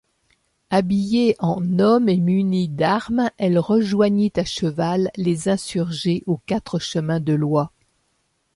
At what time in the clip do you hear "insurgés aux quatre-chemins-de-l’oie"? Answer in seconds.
5.47-7.71